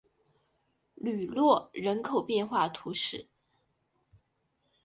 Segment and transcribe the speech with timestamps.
[0.95, 3.27] 吕诺人口变化图示